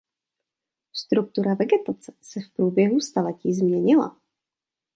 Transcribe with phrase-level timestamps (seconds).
[0.93, 4.17] Struktura vegetace se v průběhu staletí změnila.